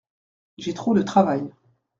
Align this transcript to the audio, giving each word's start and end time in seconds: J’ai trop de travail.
J’ai 0.57 0.73
trop 0.73 0.95
de 0.95 1.03
travail. 1.03 1.47